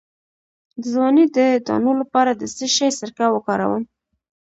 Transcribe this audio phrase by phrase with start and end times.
[0.81, 3.83] د ځوانۍ د دانو لپاره د څه شي سرکه وکاروم؟